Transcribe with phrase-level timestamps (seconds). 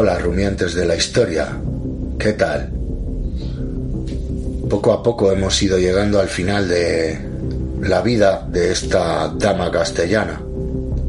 [0.00, 1.58] Hola, rumiantes de la historia.
[2.20, 2.70] ¿Qué tal?
[4.70, 7.18] Poco a poco hemos ido llegando al final de
[7.82, 10.40] la vida de esta dama castellana,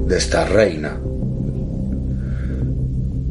[0.07, 0.99] de esta reina.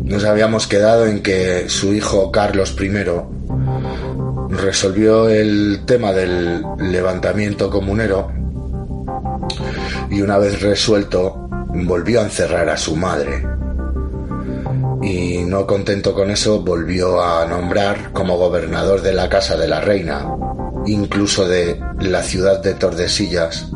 [0.05, 2.93] Nos habíamos quedado en que su hijo Carlos I
[4.51, 8.31] resolvió el tema del levantamiento comunero
[10.09, 13.58] y una vez resuelto volvió a encerrar a su madre.
[15.09, 19.81] Y no contento con eso, volvió a nombrar como gobernador de la Casa de la
[19.81, 20.29] Reina,
[20.85, 23.69] incluso de la ciudad de Tordesillas,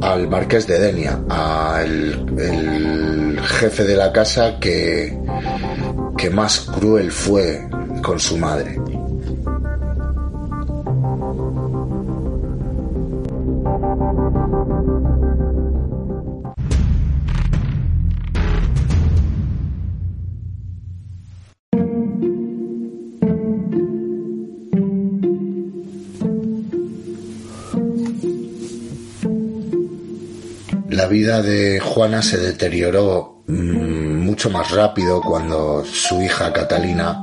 [0.00, 5.14] al marqués de Denia, al el jefe de la casa que,
[6.16, 7.68] que más cruel fue
[8.02, 8.80] con su madre.
[31.06, 37.22] La vida de Juana se deterioró mm, mucho más rápido cuando su hija Catalina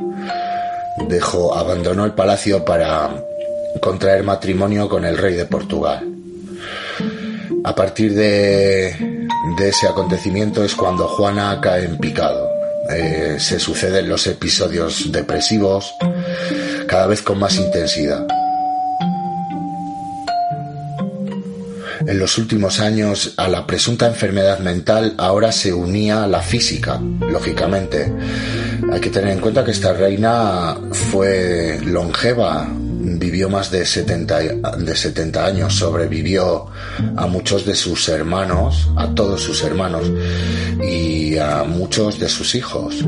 [1.10, 3.14] dejó, abandonó el palacio para
[3.82, 6.02] contraer matrimonio con el rey de Portugal.
[7.66, 8.96] A partir de,
[9.60, 12.50] ese acontecimiento es cuando Juana cae en picado.
[12.90, 15.94] Eh, se suceden los episodios depresivos
[16.88, 18.26] cada vez con más intensidad.
[22.06, 28.14] En los últimos años a la presunta enfermedad mental ahora se unía la física, lógicamente.
[28.92, 34.40] Hay que tener en cuenta que esta reina fue longeva, vivió más de 70,
[34.80, 36.68] de 70 años, sobrevivió
[37.16, 40.12] a muchos de sus hermanos, a todos sus hermanos
[40.82, 43.06] y a muchos de sus hijos.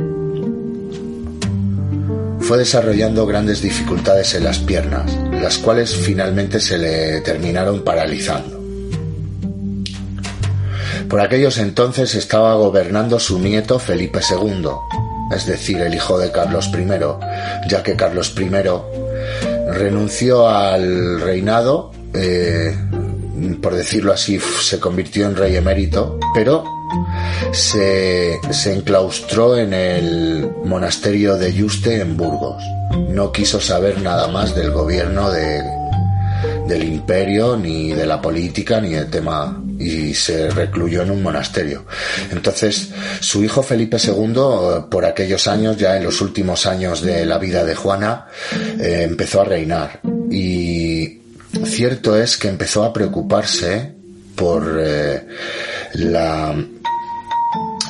[2.40, 8.65] Fue desarrollando grandes dificultades en las piernas, las cuales finalmente se le terminaron paralizando.
[11.16, 14.68] Por aquellos entonces estaba gobernando su nieto Felipe II,
[15.34, 18.50] es decir, el hijo de Carlos I, ya que Carlos I
[19.70, 22.76] renunció al reinado, eh,
[23.62, 26.66] por decirlo así, se convirtió en rey emérito, pero
[27.54, 32.62] se, se enclaustró en el monasterio de Yuste en Burgos.
[33.08, 35.64] No quiso saber nada más del gobierno de,
[36.68, 41.86] del imperio, ni de la política, ni del tema y se recluyó en un monasterio.
[42.32, 47.38] Entonces, su hijo Felipe II, por aquellos años, ya en los últimos años de la
[47.38, 48.28] vida de Juana,
[48.80, 50.00] eh, empezó a reinar.
[50.30, 51.22] Y
[51.66, 53.94] cierto es que empezó a preocuparse
[54.36, 55.26] por eh,
[55.94, 56.56] la,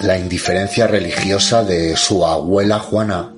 [0.01, 3.33] la indiferencia religiosa de su abuela Juana,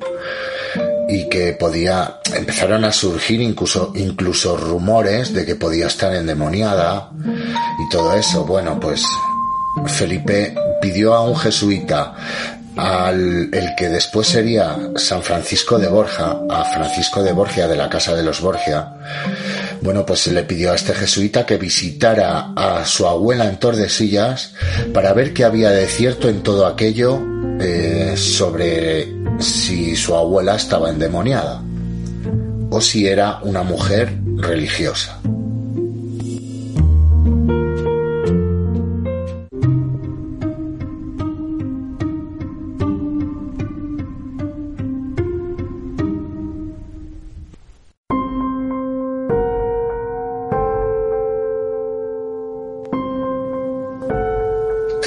[1.10, 7.12] y que podía empezaron a surgir incluso incluso rumores de que podía estar endemoniada
[7.80, 8.46] y todo eso.
[8.46, 9.04] Bueno pues
[9.88, 12.16] Felipe pidió a un jesuita
[12.76, 17.90] al el que después sería San Francisco de Borja, a Francisco de Borgia de la
[17.90, 18.94] casa de los Borgia,
[19.82, 24.54] bueno, pues le pidió a este jesuita que visitara a su abuela en Tordesillas
[24.94, 27.22] para ver qué había de cierto en todo aquello
[27.60, 31.62] eh, sobre si su abuela estaba endemoniada
[32.70, 35.20] o si era una mujer religiosa.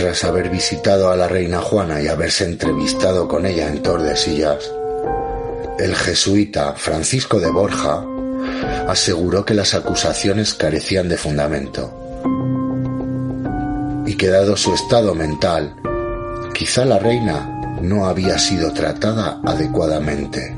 [0.00, 4.72] Tras haber visitado a la reina Juana y haberse entrevistado con ella en Tordesillas,
[5.78, 8.02] el jesuita Francisco de Borja
[8.88, 11.92] aseguró que las acusaciones carecían de fundamento
[14.06, 15.76] y que dado su estado mental,
[16.54, 20.56] quizá la reina no había sido tratada adecuadamente.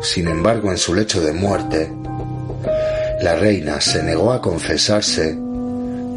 [0.00, 2.01] Sin embargo, en su lecho de muerte,
[3.22, 5.38] la reina se negó a confesarse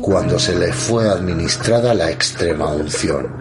[0.01, 3.31] cuando se le fue administrada la extrema unción.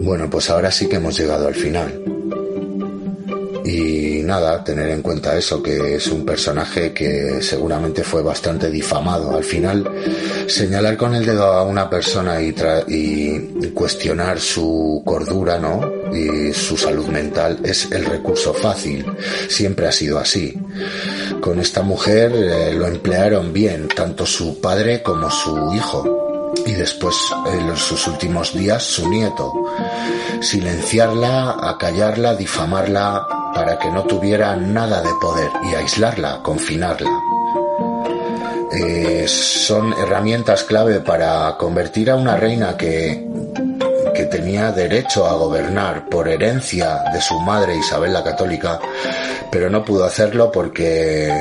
[0.00, 2.11] Bueno, pues ahora sí que hemos llegado al final.
[3.64, 9.36] Y nada, tener en cuenta eso, que es un personaje que seguramente fue bastante difamado.
[9.36, 9.88] Al final,
[10.48, 12.54] señalar con el dedo a una persona y,
[12.88, 15.80] y cuestionar su cordura, ¿no?
[16.12, 19.04] Y su salud mental es el recurso fácil.
[19.48, 20.58] Siempre ha sido así.
[21.40, 26.52] Con esta mujer eh, lo emplearon bien, tanto su padre como su hijo.
[26.66, 27.16] Y después,
[27.46, 29.52] en sus últimos días, su nieto.
[30.40, 37.10] Silenciarla, acallarla, difamarla, para que no tuviera nada de poder y aislarla, confinarla.
[38.74, 43.28] Eh, son herramientas clave para convertir a una reina que,
[44.14, 48.80] que tenía derecho a gobernar por herencia de su madre Isabel la Católica,
[49.50, 51.32] pero no pudo hacerlo porque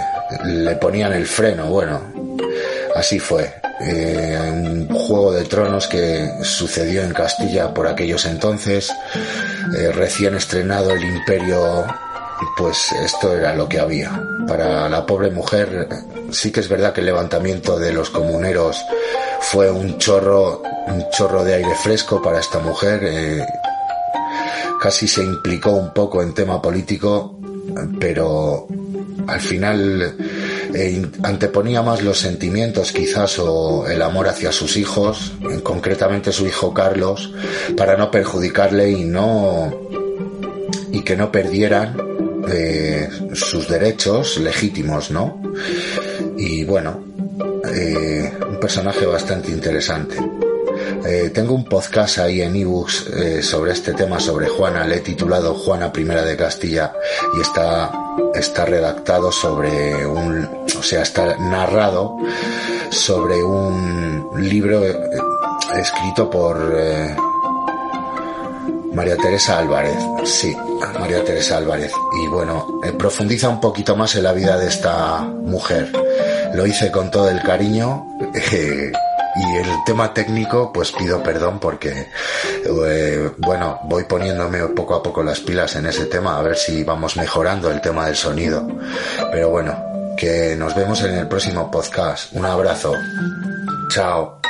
[0.44, 1.68] le ponían el freno.
[1.68, 2.02] Bueno,
[2.96, 3.54] así fue.
[3.84, 8.92] Eh, un juego de tronos que sucedió en Castilla por aquellos entonces,
[9.78, 11.86] eh, recién estrenado el imperio,
[12.58, 14.12] pues esto era lo que había.
[14.48, 15.88] Para la pobre mujer,
[16.32, 18.84] sí que es verdad que el levantamiento de los comuneros
[19.42, 23.02] fue un chorro, un chorro de aire fresco para esta mujer.
[23.04, 23.46] Eh,
[24.82, 27.40] casi se implicó un poco en tema político,
[28.00, 28.68] pero
[29.28, 30.16] al final
[30.74, 35.34] eh, anteponía más los sentimientos quizás o el amor hacia sus hijos,
[35.64, 37.32] concretamente su hijo Carlos,
[37.78, 39.72] para no perjudicarle y no
[40.92, 42.11] y que no perdieran
[42.50, 45.42] eh, sus derechos legítimos, ¿no?
[46.38, 47.04] Y bueno,
[47.74, 50.18] eh, un personaje bastante interesante.
[51.34, 53.10] tengo un podcast ahí en ebooks
[53.42, 56.94] sobre este tema, sobre Juana, le he titulado Juana I de Castilla
[57.38, 57.92] y está
[58.34, 60.48] está redactado sobre un,
[60.78, 62.18] o sea, está narrado
[62.90, 64.98] sobre un libro eh,
[65.76, 67.16] escrito por eh,
[68.94, 70.56] María Teresa Álvarez, sí,
[71.00, 71.92] María Teresa Álvarez.
[72.24, 75.92] Y bueno, eh, profundiza un poquito más en la vida de esta mujer.
[76.54, 78.06] Lo hice con todo el cariño.
[79.34, 82.10] Y el tema técnico, pues pido perdón porque,
[82.66, 86.84] eh, bueno, voy poniéndome poco a poco las pilas en ese tema, a ver si
[86.84, 88.68] vamos mejorando el tema del sonido.
[89.32, 92.34] Pero bueno, que nos vemos en el próximo podcast.
[92.34, 92.94] Un abrazo.
[93.90, 94.41] Chao.